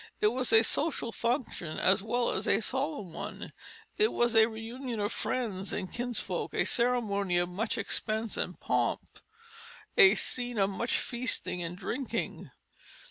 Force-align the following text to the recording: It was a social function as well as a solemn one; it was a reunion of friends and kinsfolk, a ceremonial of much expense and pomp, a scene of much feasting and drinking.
It 0.19 0.29
was 0.29 0.51
a 0.51 0.63
social 0.63 1.11
function 1.11 1.77
as 1.77 2.01
well 2.01 2.31
as 2.31 2.47
a 2.47 2.59
solemn 2.59 3.13
one; 3.13 3.53
it 3.99 4.11
was 4.11 4.33
a 4.33 4.47
reunion 4.47 4.99
of 4.99 5.11
friends 5.11 5.71
and 5.71 5.93
kinsfolk, 5.93 6.55
a 6.55 6.65
ceremonial 6.65 7.43
of 7.43 7.49
much 7.49 7.77
expense 7.77 8.35
and 8.35 8.59
pomp, 8.59 9.19
a 9.95 10.15
scene 10.15 10.57
of 10.57 10.71
much 10.71 10.97
feasting 10.97 11.61
and 11.61 11.77
drinking. 11.77 12.49